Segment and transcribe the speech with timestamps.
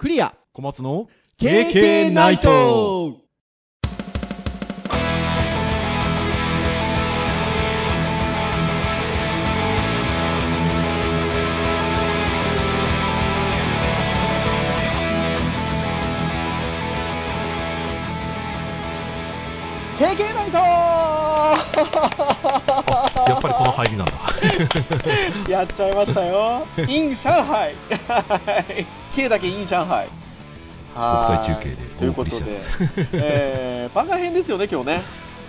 [0.00, 0.34] クリア。
[0.54, 3.18] 小松の KK ナイト。
[19.98, 20.56] 経験ナイト。
[23.26, 24.12] やっぱりこの入りなんだ。
[25.46, 26.66] やっちゃいましたよ。
[26.88, 27.74] in 上海
[29.14, 30.08] K だけ in 上海。
[30.94, 32.58] 国際中継でということで、
[33.12, 35.02] えー、番外編ですよね今日ね。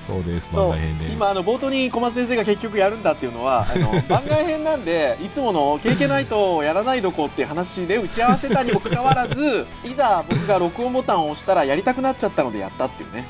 [0.08, 1.06] そうです、番外編で。
[1.12, 13.26] 今あの冒頭に小松先生が結局やるんだっていうのは あの番外編なんでいつもの経験ないとやらないどこっていう話で打ち合わせたにもかかわらず いざ僕が録音ボタンを押したらやりたくなっちゃったのでやったっていうね。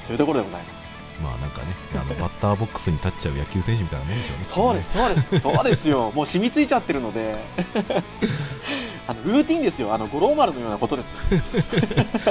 [0.00, 0.80] そういうところでございます。
[1.22, 4.44] まあなんかね、あのバッターボックスに立っちゃう野球選手みたいなもんでしょうね。
[4.44, 5.40] そうですそうです。
[5.40, 6.12] そうですよ。
[6.14, 7.36] もう染みついちゃってるので
[9.10, 9.92] あのルーティンですよ。
[9.92, 11.08] あの五郎丸のようなことです。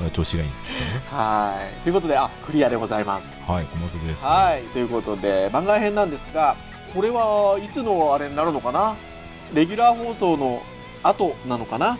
[0.00, 0.68] まあ調子がいいんですけ
[1.14, 1.84] はい。
[1.84, 3.30] ということであクリアでございます。
[3.46, 3.54] どね。
[3.54, 4.26] はい、小松です。
[4.26, 4.62] はい。
[4.72, 6.56] ということで番外編なんですが
[6.92, 8.96] これはいつのあれになるのかな？
[9.54, 10.62] レギュラー放送の
[11.04, 11.96] 後なのかな？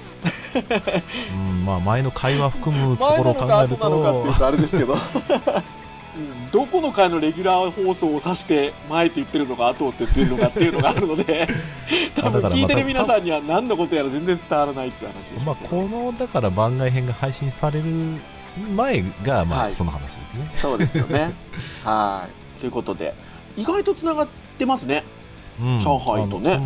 [1.33, 4.97] うん、まあ前の会話含むと前なころを考えるのか後なのかっていうと、とあれですけど
[6.17, 11.47] うんどこの回のレギュラー放送を指して前って言ってるのか後って言ってるのかっていうのがあるので
[12.17, 17.85] 多分聞いてる皆さんには何のことやら全然伝わらないって話でしょまあこのだから番外編が配信される
[18.75, 19.73] 前がまはい。
[19.73, 20.51] あその話ですね。
[20.57, 21.35] そうですよね。
[21.85, 22.61] はい。
[22.61, 23.15] ということで
[23.57, 24.29] 意外とつながっ
[24.59, 25.05] てますね。
[25.61, 25.79] うん。
[25.79, 26.59] 上海とね。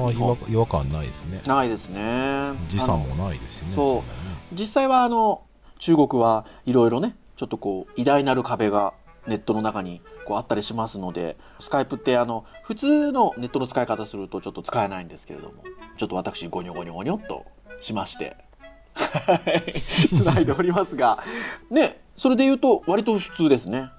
[0.48, 1.40] 違和感ないですね。
[1.46, 2.52] ないですね。
[2.68, 3.72] 時差もないですしね。
[3.74, 5.42] そう実際はあの
[5.78, 8.92] 中国はいろいろねちょっとこう偉大なる壁が
[9.26, 15.62] ネットの中にこうあったりしますのでスカイプってあの普通のネットの使い方するとちょっと使えないんですけれども
[15.96, 17.44] ちょっと私ゴニョゴニョゴニョっと
[17.80, 18.36] しまして
[18.94, 19.40] は
[20.04, 21.22] いつないでおりますが
[21.70, 23.90] ねそれで言うと割と普通ですね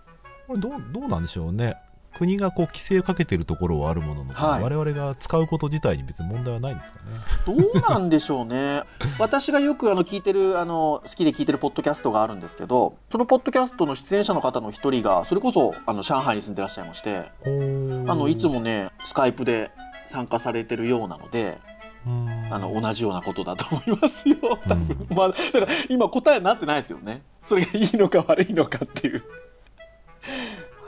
[0.48, 1.78] これどうどうなんでしょうね。
[2.22, 4.64] 国がこう規制をかけてるところはあるものの、はい。
[4.64, 7.04] 我々が使うこと自体に別に問題はないんですかね。
[7.48, 8.84] どうなんでしょうね。
[9.18, 19.72] 私がよくあの聞いてるあの好きで聞いてるポッドキャストがあるんですけどそのポッドキャストの出演者の方の一人がそれこそあの上海に住んでらっしゃいましてあのいつもねスカイプで
[20.06, 21.58] 参加されてるようなので
[22.06, 24.38] あの同じようなことだと思いますよ。
[24.68, 27.24] 多分、まあだから今答えになってないですよね。
[27.42, 29.24] それがいいのか悪いのかっていう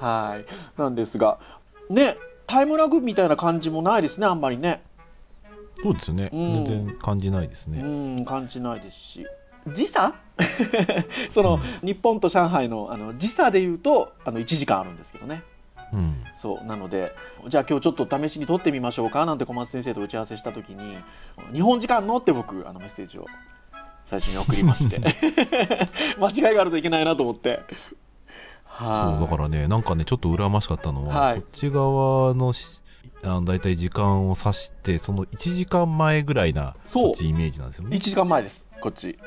[0.03, 0.45] はい。
[0.79, 1.39] なんですが
[1.89, 4.83] ねタイムラグみたいな感じもないですねあんまりね。
[5.81, 6.65] そうですね、うん。
[6.65, 7.79] 全然感じないですね。
[7.81, 9.27] うん感じないですし。
[9.67, 10.13] 時差？
[11.29, 15.43] その、日本と上海のあの時差で言うとあの1時間あるんですけどね。
[15.93, 17.15] うん、そうなので
[17.47, 20.97] じゃあ今日ちょっと試しに撮ってみましょうかなんて小松先生と打ち合わせした時に
[21.53, 23.27] 「日本時間の?」って僕あのメッセージを
[24.07, 24.99] 最初に送りまして。
[26.19, 27.49] 間違いがあるといけないなと思って。
[27.49, 27.59] はい
[28.79, 31.41] そうだからね、なんかね、ちょっと羨ましかったのは、はい。
[31.41, 32.81] こっち側のし
[33.23, 37.03] あの大体時間を指して、その1時間前ぐらいなそう。
[37.07, 37.97] こっちイメージなんですよ1ね。
[37.97, 38.67] 時間前です。
[38.81, 39.17] こっち。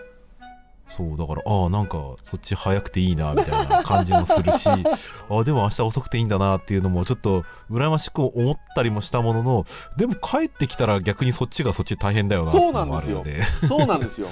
[0.88, 4.68] そうだから、ああ、なんかそっち早くていいなみたいな感じもするし、
[5.28, 14.28] ああ、でも明日遅くていいんだなっていうのも、ちょっと羨ましく思ったりもしたものの、でも帰ってきたら逆にそっちがそっち大変だよなっていうのもあるので、そうなんですよ。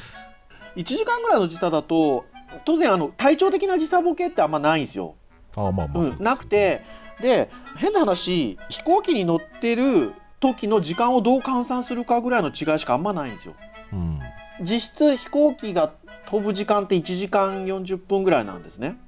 [0.77, 2.25] 1 時間ぐらいの時差だと
[2.65, 5.15] 当然あの体調的な時差ボケってあんまないんですよ。
[5.57, 6.83] ああまあまあそうん、なくて。
[7.21, 13.55] で変な話飛行機に乗ってる時の時間をどう換算するかぐらいの違いしかあんまないんですよ。
[13.93, 14.21] うん、
[14.61, 15.93] 実質飛行機が
[16.27, 18.99] 飛ぶ時間って1時間40分ぐらいなんですね。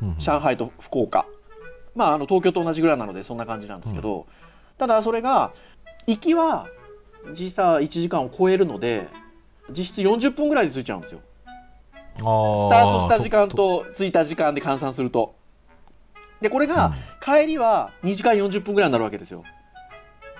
[0.00, 1.26] うん上海と福岡。
[1.94, 4.26] まああの東京と同じぐらいなのでそんな感じなんですけど、
[4.78, 5.52] ただそれが
[6.06, 6.66] 行きは
[7.34, 9.08] 時差1時間を超えるので
[9.70, 11.02] 実質40分ぐらいで着いちゃうん。
[11.02, 11.20] ですよ
[12.16, 15.34] ススタートした時間と着いた時間で換算すると。
[16.40, 19.44] でこれが、帰りは2時間40分ぐらいになるわけですよ。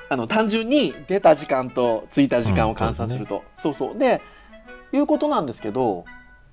[0.08, 3.98] あの単純に出た時間と着いた時間を換算すると、そうそう。
[3.98, 4.20] で
[4.92, 6.04] いうことなんですけど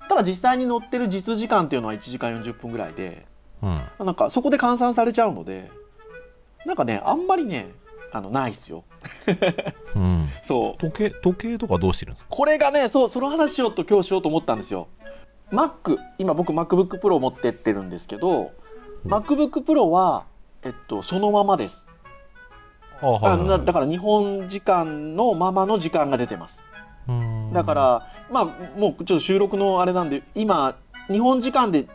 [0.08, 3.26] ただ実際に乗ってる実時間っていうのは1時間40分ぐらいで
[3.62, 3.82] うん。
[3.98, 5.70] なんかそこで換算されちゃうので
[6.64, 7.72] なんかねあんまりね
[8.12, 8.84] あのないっすよ。
[9.94, 10.80] うん、そう。
[10.80, 12.30] 時計時計とかどうしてるんですか？
[12.30, 14.88] これがねそうその話しようと今日しようと思ったんですよ。
[15.52, 18.52] Mac 今僕 MacBookPro 持ってってるんですけど、
[19.06, 20.24] MacBookPro は
[20.62, 21.88] えっとそのままです。
[23.00, 23.40] あはいはいはい。
[23.40, 26.62] あなだから日本時間のままの時間が出てます。
[27.08, 27.52] うん。
[27.52, 28.44] だからまあ
[28.78, 30.76] もうちょっと収録のあれなんで今
[31.08, 31.86] 日本時間で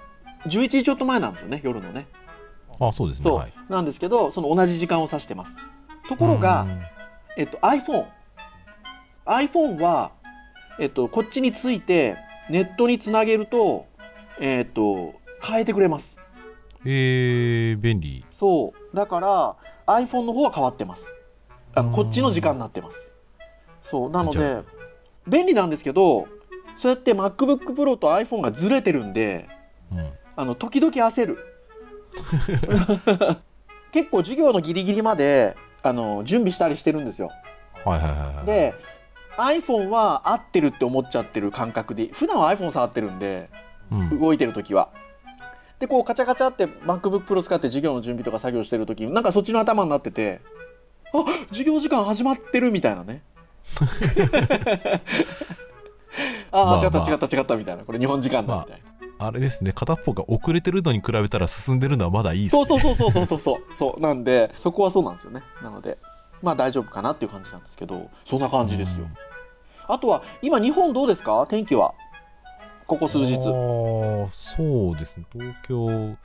[0.48, 2.08] 11時ちょっと前なんですよね夜のね。
[2.80, 3.24] あそうですね。
[3.24, 5.58] そう、はい、なんですけどその同じ時間を指してます
[6.07, 6.68] ところが、
[7.38, 8.06] えっと、iPhone
[9.25, 10.12] iPhone は
[10.78, 12.18] えっと、こっちについて
[12.50, 13.86] ネットにつなげると、
[14.40, 16.22] えっと、変えてくれます。
[16.84, 18.25] えー、便利。
[18.31, 18.96] そう。
[18.96, 19.56] だから、
[19.88, 21.13] iPhone の方は変わってます。
[21.74, 23.13] あこっちの時間になってます。
[23.81, 24.10] そう。
[24.10, 24.63] なので、
[25.28, 26.28] 便利なんですけど、
[26.78, 29.48] そうやって MacBook Pro と iPhone がずれてるんで、
[29.92, 30.12] うん。
[30.36, 31.38] あの、時々焦る。
[33.92, 35.56] 結構授業のギリギリまで、
[35.90, 37.32] あの、準備したりしてるんですよ。
[37.86, 38.46] はいはいはいはい。
[38.46, 38.74] で
[39.38, 43.50] iPhone は合ってるって思っちゃってる感覚で普段は iPhone 触ってるんで
[43.92, 44.90] うん、動いてる時は。
[45.80, 50.42] でこうカチャカチャって MacBookPro 使って授業の準備とか作業してる時なんかそっちの頭になってて
[51.14, 53.22] あ授業時間始まってるみたいなね。
[56.52, 58.85] ああ、まあ違ったまあ違った違ったみたいなこれ日本時間だみたいな。
[58.85, 58.85] あ
[59.18, 64.02] あれですね片っぽが遅れてるのに比べたら進んでるのはまだいいです、ね、そうそうそうそうそうそうそう。
[64.02, 65.42] なんでそこはそうなんですよね。
[65.64, 65.98] なので
[66.42, 69.08] まあ大丈夫かなっていう感じなんですけどそんな感じですよ、
[69.88, 71.46] あとは今日本どうですか？
[71.48, 71.94] 天気は。
[72.88, 73.36] ここ数日。
[73.36, 75.26] そうですね。
[75.34, 76.16] 東京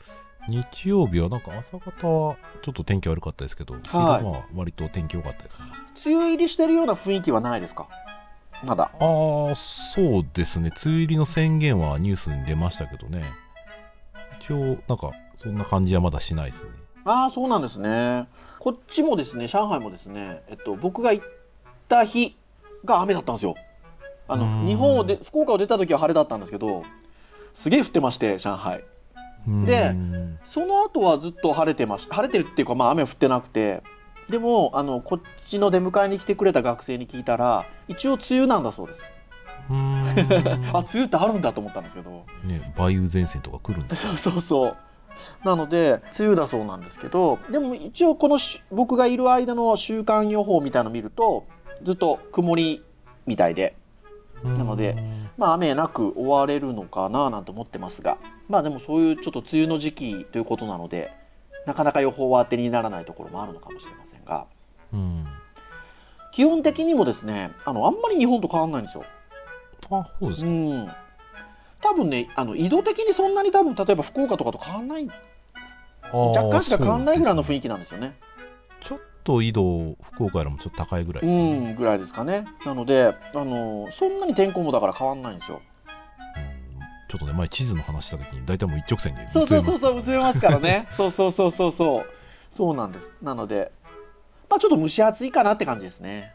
[0.49, 5.59] 日曜日はなんか朝方はちょっと天気悪かったですけど、はい、昼間は割と天気良かったです
[6.07, 7.89] 梅雨入りしてるような雰囲気はないですか？
[8.65, 8.85] まだ。
[8.85, 13.25] ああ、そうですね、梅雨入りの宣言はニュースに出ましたけどね、
[14.41, 16.71] 一応、なんか、そんな感じはまだしないですね。
[17.05, 18.29] ああそうなんですね。
[18.59, 21.27] こっちもですね上海もですね、えっと、僕が行っ
[21.89, 22.37] た日
[22.85, 23.55] が雨だったんですよ。
[24.29, 26.85] あの日本をで福岡を出た時は晴れだったんですけど
[27.53, 28.85] すげえ降ってまして上海。
[29.67, 30.39] でうん。
[30.45, 33.83] その後はずっと晴れてました晴れてるっていうかまあ雨は降ってなくて
[34.31, 39.03] でもあのこっちの出迎えに来てくれた学生に聞いたら一応梅雨なんだそうです。
[39.71, 42.25] あ梅雨ってあるんだと思ったんですけど。
[42.45, 44.77] ね、梅雨前線とか来るんですそう そうそう。
[45.45, 51.45] なので梅雨だそうなんですけどでも一応このし僕がいる間の週間予報みたいのを見ると
[51.83, 52.83] ずっと曇り
[53.27, 53.77] みたいで。
[54.43, 54.97] なので
[55.37, 58.17] まあ雨なく終われるのかななんて思ってますが
[58.49, 61.13] まあでもそういうちょっと梅雨の時期ということなので
[61.67, 64.47] なかなか予報は当てにならないところもあるのかもしれませんが
[64.93, 65.25] うん、
[66.33, 69.05] 基本的にもですねあのあんまり日本と変わんないんですよ。
[69.91, 70.91] あそうですか、うん
[71.83, 75.11] 多分ねあの緯度的にそんなに多分例えば福岡とかと変わんない
[76.13, 78.17] 若干しか変わんないぐらいの雰囲気なんですよね。
[78.83, 82.45] ちょっと緯度福岡よりもちょっと高いぐらいですね、んぐらいですかね。
[82.67, 85.63] なのであのそんなに天候もだから変わんないんですよ。
[87.13, 90.89] うんちょっとね前地図の話した時に大体もう一直線でそうそうそうそう結結べますからね。
[90.93, 92.05] そうそう そうそうそう
[92.51, 93.15] そうなんです。
[93.23, 93.73] なので
[94.49, 96.33] まあちょっと蒸し暑いかなって感じですね。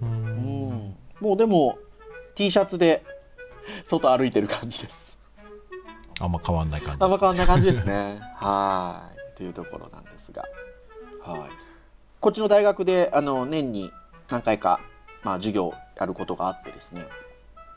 [0.00, 1.78] ううんんもうでも
[2.34, 3.04] T シャツで
[3.84, 5.18] 外歩いてる感じです。
[6.20, 8.20] あんま変わんない感じあんま変わんない感じですね。
[8.36, 9.36] はい。
[9.36, 10.44] というところなんですが。
[11.22, 11.50] はい。
[12.20, 13.90] こっちの大学で、あの、年に
[14.30, 14.80] 何回か、
[15.22, 17.04] まあ、授業やることがあってですね、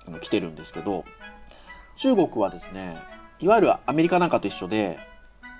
[0.08, 1.04] あの来てるんですけど、
[1.98, 2.98] 中国はですね、
[3.40, 5.00] いわゆるアメリカなんかと一緒で、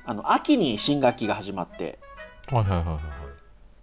[0.06, 2.00] あの、秋に新学期が始まって、
[2.48, 3.04] はいはいはいはいはい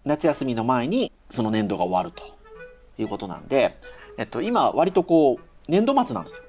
[0.05, 2.23] 夏休みの前にその年度が終わると
[3.03, 3.79] いうことなんで、
[4.19, 6.43] えっと、今割とこう、年度末なんですよ。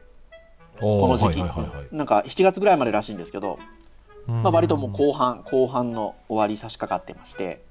[0.79, 1.39] ここの時期。
[1.39, 3.57] はいはいはいはいなんか7月ぐらいまでらしいんですけど、
[4.27, 7.61] まあ、割ともうう後半後半の終わり差し掛かってまして、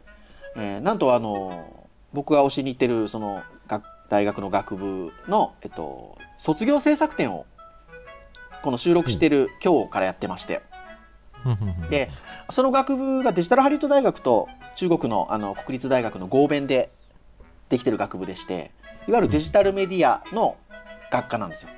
[0.57, 7.45] えーなんとあの僕が教えに行ってるその学大学の学部の、えっと、卒業制作展を
[8.65, 10.63] この収録してる今日からやってまして。
[11.91, 12.11] で
[12.49, 16.91] その学部がデジタルハリウッド大学と中国のあの国立大学の合弁で
[17.69, 18.71] できてる学部でして
[19.07, 20.57] いわゆるデジタルメディアの
[21.11, 21.69] 学科なんですよ。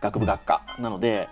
[0.00, 0.62] 学部学科。
[0.80, 1.28] なので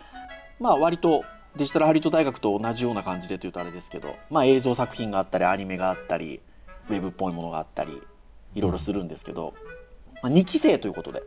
[0.61, 1.25] まあ割と
[1.57, 6.41] デジタルハリウッド大学と同じような感じでというとあれですけどまあ映像作品があったりアニメがあったり
[6.89, 8.01] ウェブっぽいものがあったり
[8.55, 9.55] いろいろするんですけど、
[10.23, 11.25] まあ、2期生ということで。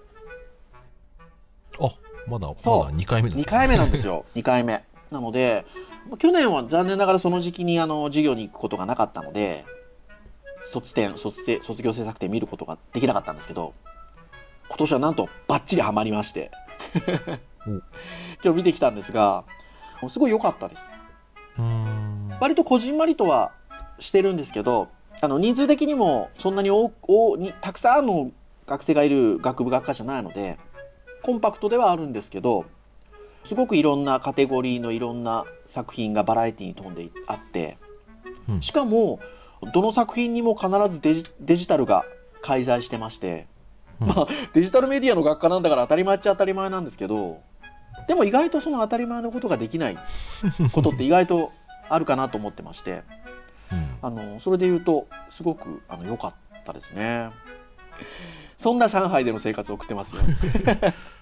[1.79, 4.25] あまだまだそう2回目です2回目なんですよ。
[4.35, 4.83] 2回目。
[5.11, 5.65] なので
[6.09, 9.65] まあ去年は残念ながらその時期にあの授業に行くことがなかったので
[10.71, 13.73] 卒展卒生卒業制作展見ることができなかったんですけど
[14.67, 16.51] 今年はなんとバッチリハマりまして。
[17.67, 17.71] お。
[18.43, 19.43] 今日見てきたんですが
[20.09, 20.81] すごい良かったです。
[22.39, 23.51] 割とこじんまりとは
[23.99, 24.89] してるんですけど
[25.21, 28.31] あの人数的にもそんなに多多にたくさんの
[28.67, 30.59] 学生がいる学部学科じゃないので
[31.27, 32.65] コンパクトではあるんですけど
[33.43, 37.77] すごくいろんなカテゴリーのいろんな作品がバラエティに富んであって
[38.47, 38.61] うん。
[38.61, 39.19] しかも
[39.73, 42.05] どの作品にも必ずデジデジタルが
[42.41, 43.47] 介在してまして、
[43.99, 44.07] うん。
[44.07, 47.41] まあデジタルメディアの学科なんだから当たり前っちゃ当たり前なんですけど
[48.07, 49.97] でも意外とその当たり前のことができない
[50.71, 51.51] ことって意外と
[51.89, 53.03] あるかなと思ってまして
[53.71, 53.97] うん。
[54.01, 57.31] あのそれで言うとすごくあの良かったですね。
[58.57, 60.21] そんな上海での生活を送ってますよ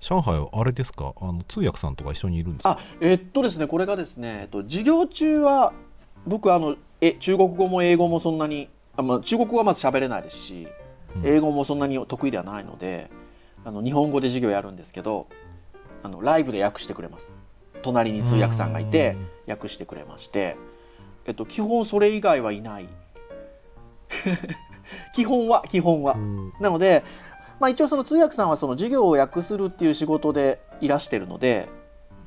[0.00, 1.14] 上海はあれですか？
[1.20, 2.70] あの通訳さんとか一緒にいるんですか？
[2.70, 5.72] あえっとですねこれがですね、えっと、授業中は
[6.26, 10.68] 僕あのえ中国語も英語もそんなにあ、まあ、中国語はまず喋れないですし
[11.16, 11.26] うん。
[11.26, 13.10] 英語もそんなに得意ではないので
[13.64, 15.26] あの日本語で授業やるんですけど
[16.02, 17.38] あのライブで訳してくれます。
[17.82, 19.16] 隣に通訳さんがいて
[19.46, 20.56] 訳してくれまして、
[21.26, 22.88] えっと、基本それ以外はいない。
[25.14, 26.14] 基本は基本は。
[26.14, 26.52] うん。
[26.60, 27.04] なので、
[27.60, 31.68] まあ、一応その通訳さんはその授業を訳するっていう仕事でいらしてるので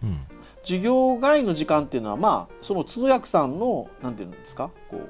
[0.01, 0.21] うん。
[0.63, 5.09] 授業外の時間っていうのはまあその通訳さんのなんていうんですかこう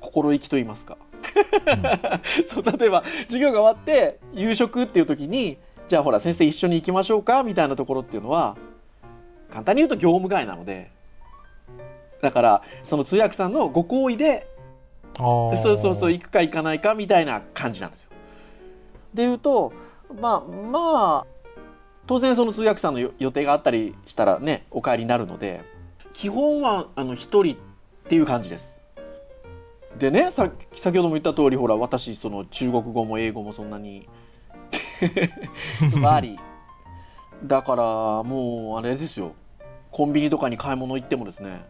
[0.00, 0.96] 心意気と言いますか。
[2.48, 8.56] そう例えば授業が終わって夕食っていう時にじゃあほら先生一緒に行きましょうかみたいなところっていうのは
[9.50, 10.90] 簡単に言うと業務外なので。
[12.20, 14.48] だからその通訳さんのご好意で
[15.16, 18.07] そうそうそう行くか行かないかみたいな感じなんですよ。
[19.14, 19.72] で言うと
[20.20, 21.26] まあまあ
[22.06, 25.62] 当然その通訳さんのよ予定があったりしたらねお帰りになるので
[26.14, 27.58] 基本はあの一人っ
[28.08, 28.84] ていう感じです。
[29.98, 34.08] でねさ先ほども言った通りほら私その中国語も英語もそんなに
[36.02, 36.38] バリ。
[37.44, 37.82] だから
[38.24, 39.34] もうあれですよ。
[39.90, 41.68] コンビニとかに買い物行ってもですね。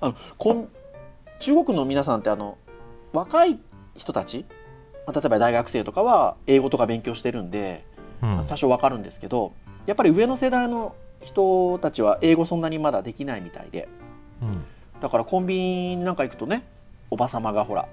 [0.00, 0.68] あのコン
[1.40, 2.58] 中国の皆さんってあの
[3.12, 3.60] 若い
[3.94, 4.44] 人たち
[5.08, 7.82] まあ例えば大学生とかは英語とか勉強してるんで
[8.22, 8.46] うん。
[8.46, 9.52] 多少わかるんですけど
[9.86, 13.88] やっぱり上の世代の人たちは英語そんなにまだできないみたいで。
[14.42, 14.64] うん。
[15.00, 16.64] だからコンビニなんか行くとね
[17.10, 17.88] おばさまがほら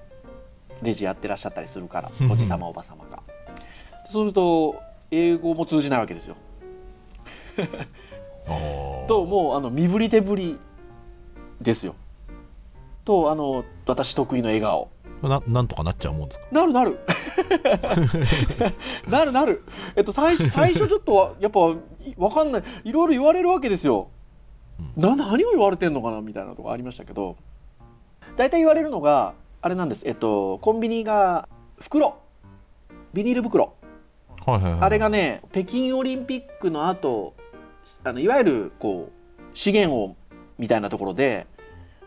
[0.82, 3.24] レジやってらっしゃったりするからおじさまおばさまが。
[4.12, 6.36] そうすると英語も通じないわけですよ。
[9.08, 10.60] ともうあの身振り手振り
[11.62, 11.96] ですよ。
[13.06, 14.90] とあの私得意の笑顔
[15.22, 16.46] ななんとかなっちゃうもんですか？
[16.52, 17.00] なるなる。
[19.10, 19.64] なるなる。
[19.96, 21.60] えっと最初最初ちょっとはやっぱ
[22.18, 22.64] わかんない。
[22.84, 24.10] いろいろ言われるわけですよ、
[24.98, 26.22] うな何を言われてんのかな？
[26.22, 27.38] みたいなとこありましたけど。
[28.36, 30.08] 大体言われるのがあれなんです。
[30.08, 31.48] えっとコンビニが
[31.80, 32.16] 袋。
[33.14, 33.74] ビニール袋。
[34.46, 34.82] はいはいはい。
[34.82, 37.34] あれがね北京オリンピックの後
[38.04, 40.16] あのいわゆるこう資源を
[40.58, 41.48] みたいなところで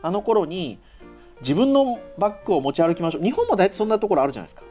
[0.03, 0.79] あの頃に
[1.41, 3.23] 自分のバッグを持ち歩きましょう。
[3.23, 4.67] 日本も大体そんなところあるじゃないですか。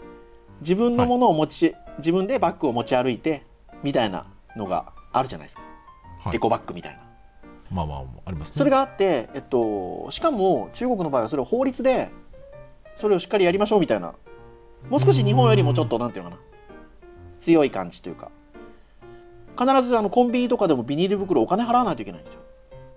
[0.61, 3.43] 自分のものを持ち、自分でバッグを持ち歩いて
[3.83, 5.61] みたいなのがあるじゃないですか、
[6.19, 6.35] はい。
[6.35, 6.99] エコバッグみたいな。
[7.69, 8.55] まあまあありますね。
[8.57, 12.09] それがあって、えっと、しかも中国の場合はそれを法律で
[12.95, 14.13] それをしっかりやりましょうみたいな。
[14.89, 16.41] もう少し日本よりもちょっとなんていうのかな。
[17.39, 18.31] 強い感じというか。
[19.59, 22.41] 必ずあのコンビニとかでもビニール袋お金払わないといけないんですよ。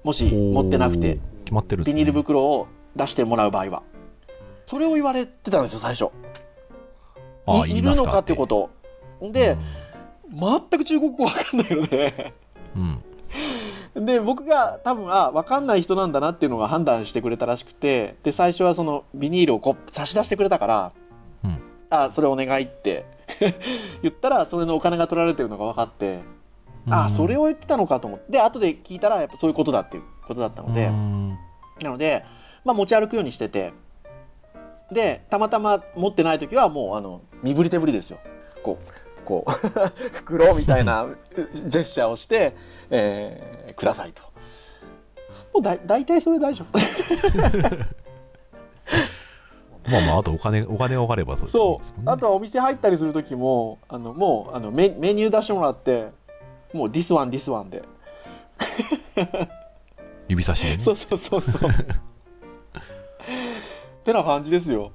[0.03, 1.19] もし持ってなくて。
[1.45, 2.05] 決まってるんですね。
[2.05, 3.83] ビニール袋を出してもらう場合は。
[4.67, 6.11] それを言われてたんですよ最初。
[7.47, 8.71] あいいるのかってこと。
[9.21, 9.59] とで、う
[10.33, 12.33] 全く中国語わかんないので。
[12.77, 12.81] ん
[13.97, 14.05] うん。
[14.07, 18.17] で僕が多分あ分かんない人なんだなっていうのが判断してくれたらしくて。
[18.23, 20.93] で最初はそのビニールをこう差し出してくれたから
[21.45, 23.07] うん「あそれお願い」って。
[24.03, 26.21] 言ったらそれのお金が取られてるのが分かって。
[26.89, 28.33] あそれを言ってたのかと思って。
[28.33, 30.87] で後で聞いたらやっぱそういうことだっていうことだったので。
[30.87, 31.39] うん。
[31.83, 32.25] なので、
[32.64, 33.73] まあ、持ち歩くようにしてて。
[34.93, 38.19] でたまたま持ってない時はもうあの身振り手振りですよ。
[38.62, 39.50] こうこう
[40.12, 41.07] 袋みたいな
[41.55, 42.57] ジェスチャーをして、
[42.90, 44.23] えーくださいと。
[45.55, 46.79] もうだ大体それ大丈夫。
[49.88, 52.02] まあまああとお金お金が分かればそうですそう。
[52.07, 56.09] あとはお店入ったりする時もあのもうあのメメニュー出してもらって
[56.73, 57.83] もう this one this one で。
[60.29, 60.81] 指差しでね。
[60.81, 61.71] そうそうそうそう
[64.00, 64.92] ってな感じですよ。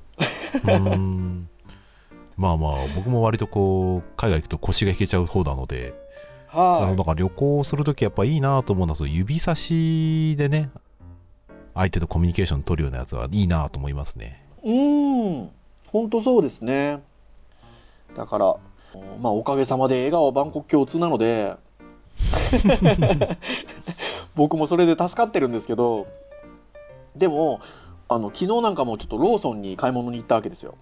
[2.37, 5.93] まあまあ僕も割とこう海外行くと腰が引けちゃう方なので。
[6.51, 6.91] あはい。
[6.91, 10.69] のだから旅行するときやっぱいいなと思うのはその指差しでね
[11.73, 14.45] 相手とコミュニケーション取るようなやつはいいなと思いますね。
[14.63, 15.49] うーん。
[15.91, 17.01] 本当そうですね。
[18.15, 18.55] だから
[19.21, 21.55] まあおかげさまで笑顔は万国共通なので。
[24.35, 26.07] 僕もそれで助かってるんですけど。
[27.15, 27.61] でも
[28.07, 30.77] あの昨日なんかもちょっとローソンに買い物に行ったわけですよ。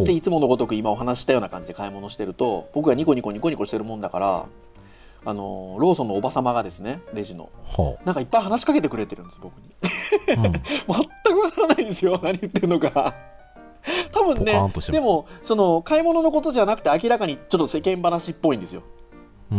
[0.00, 4.46] でいつものごとく今お話ししたような感じで買い物してると僕がニコニコニコニコしてるもんだから
[5.24, 7.50] あのローソンのおばさまがですねレジの。
[7.64, 9.74] ほなんかいっぱい話しかけてくれてるんです僕に。
[10.36, 13.14] う、うん、 全くわからないんですよ何言ってるのか。
[14.12, 14.52] 多分ね
[14.90, 18.82] でもその買い物のことじゃなくて明らかにちょっと世間話っぽいんですよ。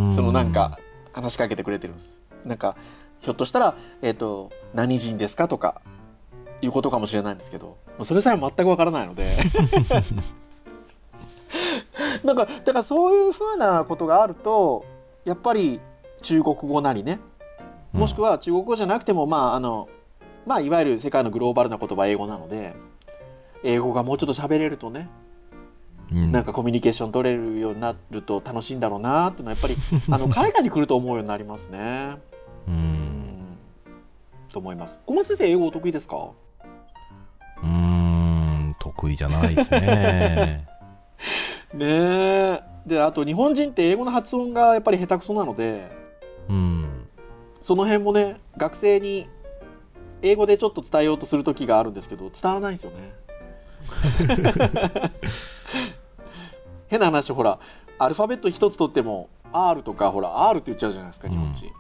[0.10, 0.80] そのなんか
[1.12, 2.20] 話しかけてくれてるんです。
[2.46, 2.76] なんか
[3.20, 5.82] ひょっとしたら「えっ、と何人ですか?」とか
[6.64, 9.38] いうことかもしれないんですけどそれさえ全くわからないので。
[12.24, 14.86] なんかだからそういうふうなことがあると
[15.26, 15.80] やっぱり
[16.22, 17.20] 中国語なりね
[17.92, 19.88] もしくは中国語じゃなくても、まああの
[20.48, 22.74] まあいわゆる世界のグローバルな言葉英語なので
[23.64, 25.10] 英語がもうちょっと喋れるとね
[26.12, 26.32] うん。
[26.32, 29.76] なんかコミュニケーション取れるようになると楽しいんだろうなっていうのはやっぱり
[30.12, 32.18] あの海外に来ると思うようになりますね。
[32.68, 33.58] ううんん。
[34.52, 35.00] と思います。
[35.06, 36.30] 小松先生英語お得意ですか？
[39.04, 40.66] 得意じゃないですね
[41.74, 42.64] ねえ。
[42.86, 45.92] であと日本人って英語の発音がやっぱり下手くそなので
[46.50, 47.08] うん
[47.62, 49.28] その辺もね学生に
[50.22, 53.14] 英語でちょっと伝えようとする時があるんですけど伝わらないんですよね。
[56.88, 57.60] 変な話ほら
[57.98, 61.72] アルファベット一つとっても R とかほら R って言っちゃうじゃないですか日本人。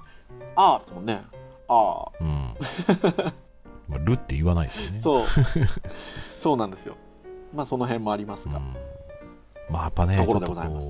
[0.56, 1.24] R ですもんね。
[1.68, 2.12] R。
[2.22, 2.56] うん
[3.88, 5.25] まあルって言わないですよねそう。
[6.38, 6.96] そうなんですよ。
[7.53, 8.57] まあその辺もありますが。
[8.57, 8.75] うん
[9.69, 10.88] まあやっぱねところでございます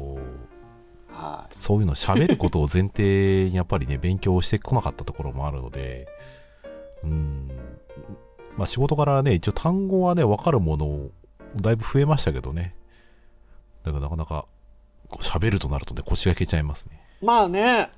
[1.09, 6.07] はそういうの喋ることを前提にやっぱりね 勉強してこなかったところもあるので
[7.03, 7.51] うん
[8.57, 11.09] まあ仕事からね一応単語はね分かるもの
[11.55, 12.75] だいぶ増えましたけどね
[13.83, 14.45] だからなかなか
[15.19, 17.25] 喋るとなるとね腰が引けちゃいますねい。
[17.25, 17.89] まあね、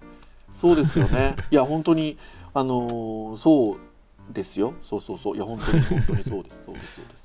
[0.53, 1.35] そうですよね。
[1.51, 2.17] いや本当に
[2.53, 3.79] あのーそう
[4.33, 4.73] ですよ。
[4.81, 5.35] そうそうそう。
[5.35, 6.63] いや本当に本当にそうです。
[6.65, 7.24] そうですそうです。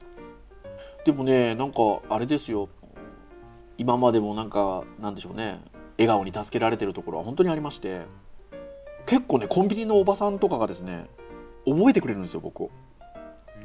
[1.04, 1.78] でもね、なんか
[2.08, 2.68] あれですよ。
[3.78, 5.60] 今までもなんかなんでしょうね。
[5.98, 8.02] 笑顔に助けられてるところは本当にありまして、
[9.06, 11.06] 結構ねコンビニのおばさんとかがですね、
[11.66, 12.70] 覚えてくれるんですよ僕を。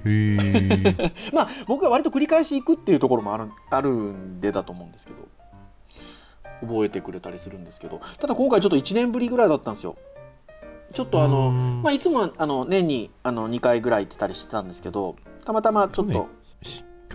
[1.34, 5.18] まあ僕は割と繰り返し行くっていうところもあるあるんでだと思うんですけど。
[6.62, 8.00] 覚えてくれたりするんですけど。
[8.18, 9.98] ただ今回ちょっと1年ぶりぐらいだったんですよ。
[10.94, 16.26] ちょっとあの、まあ、いつもあの年にあの2回ぐらい行ってたりしてたんですけどたまたまちょっと、し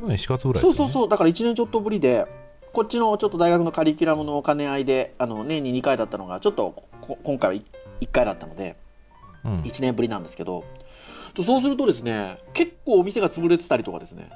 [0.01, 1.09] 去年4月ぐらいそうそうそう。
[1.09, 2.27] だから1年ちょっとぶりで
[2.73, 7.63] こっちのちょっと大学のカリキュラムのお金合いであの年に2回だったのがちょっとこ今回は
[8.01, 8.77] 1回だったので
[9.45, 9.57] うん。
[9.59, 10.65] 1年ぶりなんですけど。
[11.35, 14.31] とそうするとですね結構お店が潰れてたりとかですね。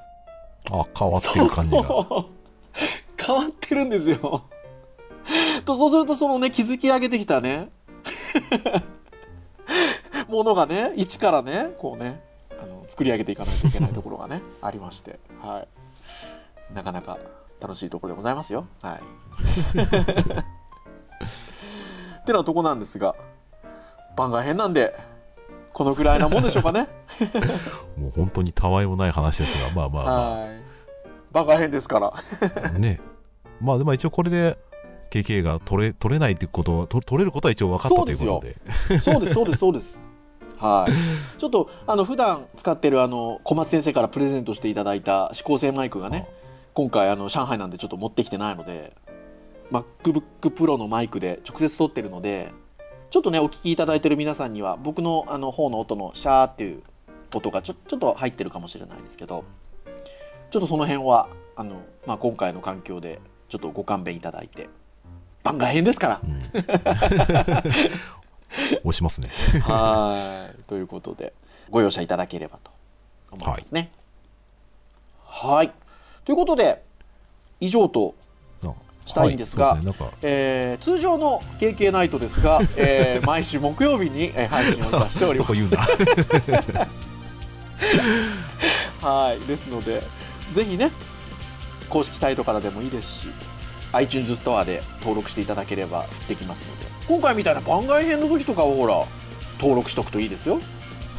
[0.70, 1.82] あ変わってる感じが。
[1.82, 2.06] そう。
[2.08, 2.26] そう
[3.16, 4.44] 変わってるんですよ。
[5.64, 7.70] とそうするとそのね築き上げてきたね
[10.28, 12.33] ものがね一からねこうねあ
[12.84, 15.66] の作り上げていかないといけないところがね ありまして、は
[16.70, 17.18] い、なかなか
[17.60, 18.66] 楽しいところでございますよ。
[18.82, 19.00] はい、
[22.20, 23.14] っ てなとこなんですが
[24.16, 24.94] 番外編なんで
[25.72, 26.88] このぐらいなもんでしょうかね。
[27.96, 30.60] もう本当にたわいもない話ですがまあまあまはい
[31.32, 32.12] 番外編ですから。
[32.64, 33.00] あね
[33.60, 34.58] まあでも一応これで
[35.10, 40.00] KK が取れ取れないっていうことはと取れることは一応分かったということでそうですそうですそうです。
[40.64, 41.38] はい。
[41.38, 46.26] ちょっとあの普段使ってるあの小松先生からプレゼントしていただいた指向性マイクがね、
[46.72, 48.96] 今回あの上海なんでちょっと持ってきてないので、
[49.70, 52.50] MacBook Pro のマイクで直接撮ってるので、
[53.10, 56.82] ちょっとねお聞きいただいてる皆さんには僕のあの方の音のシャーっていう
[57.34, 59.44] 音がちょちょっと入ってるかもしれないですけど、
[60.50, 64.70] ちょっとその辺はあのまあ今回の環境でちょっとご勘弁いただいて、
[65.42, 66.20] 番外編ですから。
[66.24, 66.42] うん
[68.84, 69.30] 押しますね
[69.62, 70.56] はい。
[70.66, 71.32] ということで、
[71.70, 72.70] ご容赦いただければと
[73.32, 73.90] 思いますね。
[75.24, 75.72] はい。
[76.24, 76.82] ということで、
[77.60, 78.14] 以上と、
[79.06, 85.52] したいんですがはいねえー通常の KK ナイトですが、 えー毎週木曜日にえー配信をいたしております。
[89.04, 89.40] はい。
[89.46, 90.02] ですので、
[90.54, 90.90] ぜひね、
[91.90, 93.28] 公式サイトからでもいいですし、
[93.94, 99.04] iTunes ストアで登録していただければ降ってきますので、今回みたいな番外編の時とかをほら、
[99.58, 100.60] 登録しとくといいですよ。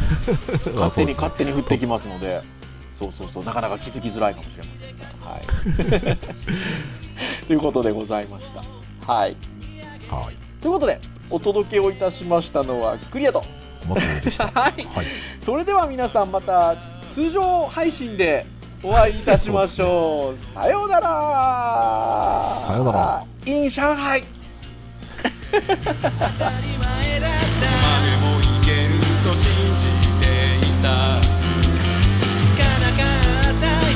[0.76, 2.42] 勝手に勝手に降ってきますので。
[2.96, 5.46] そうそうそうなかなか気づきづらいかもしれませんがはい。
[7.46, 9.12] ということでございました。
[9.12, 9.36] はい。
[10.10, 10.36] はい。
[10.62, 13.44] ということでお届けをいたしましたのはクリアと。
[13.90, 14.48] 松本でした。
[14.56, 14.86] はい。
[14.86, 15.06] はい。
[15.42, 16.78] それでは皆さんまた
[17.12, 18.46] 通常配信で
[18.84, 20.40] お会いいたしましょう。
[20.54, 21.08] さようなら。
[22.66, 23.26] さようなら。
[23.46, 24.24] in 上海
[25.52, 29.86] 当たり前だったまでもいけると信じ
[30.20, 30.26] て
[30.58, 30.86] いた
[32.42, 33.00] つかなか
[33.52, 33.95] った